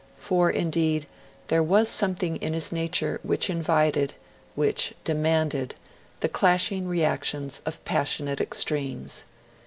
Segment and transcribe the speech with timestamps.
[0.17, 1.05] For, indeed,
[1.49, 4.15] there was something in his nature which invited
[4.55, 5.75] which demanded
[6.21, 9.25] the clashing reactions of passionate extremes.